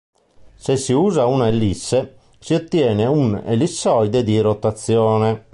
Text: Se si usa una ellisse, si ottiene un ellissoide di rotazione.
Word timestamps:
Se 0.55 0.77
si 0.77 0.93
usa 0.93 1.27
una 1.27 1.47
ellisse, 1.47 2.15
si 2.39 2.55
ottiene 2.55 3.05
un 3.05 3.39
ellissoide 3.45 4.23
di 4.23 4.39
rotazione. 4.39 5.45